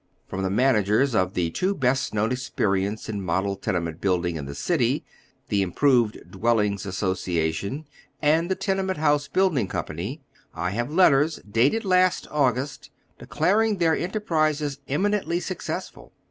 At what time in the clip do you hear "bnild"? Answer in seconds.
9.27-9.59